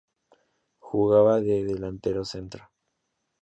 Jugaba 0.79 1.41
de 1.41 1.63
delantero 1.63 2.25
centro. 2.25 2.71